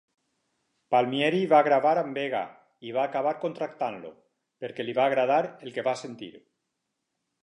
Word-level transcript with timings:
Palmieri 0.93 1.41
va 1.49 1.57
gravar 1.67 1.91
amb 2.03 2.15
Vega 2.19 2.39
i 2.91 2.93
va 2.95 3.03
acabar 3.09 3.33
contractant-lo, 3.43 4.13
perquè 4.65 4.87
li 4.87 4.97
va 5.01 5.05
agradar 5.11 5.41
el 5.69 5.75
que 5.77 5.85
va 5.89 5.95
sentir. 6.01 6.31